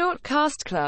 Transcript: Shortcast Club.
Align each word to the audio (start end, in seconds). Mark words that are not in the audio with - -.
Shortcast 0.00 0.64
Club. 0.64 0.80